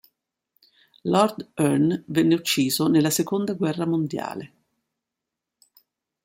Lord 1.03 1.49
Erne 1.57 2.03
venne 2.07 2.33
ucciso 2.33 2.87
nella 2.87 3.11
Seconda 3.11 3.53
guerra 3.53 3.85
mondiale. 3.85 4.53